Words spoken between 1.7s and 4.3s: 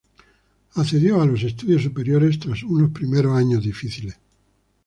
superiores tras unos primeros años difíciles.